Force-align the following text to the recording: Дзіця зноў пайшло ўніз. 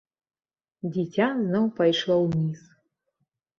Дзіця 0.95 1.27
зноў 1.43 1.69
пайшло 1.83 2.19
ўніз. 2.25 2.67